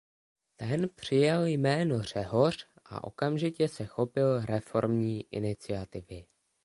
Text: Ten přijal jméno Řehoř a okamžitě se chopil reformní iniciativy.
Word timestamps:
Ten 0.55 0.89
přijal 0.95 1.45
jméno 1.45 2.03
Řehoř 2.03 2.67
a 2.85 3.03
okamžitě 3.03 3.67
se 3.67 3.85
chopil 3.85 4.45
reformní 4.45 5.25
iniciativy. 5.31 6.25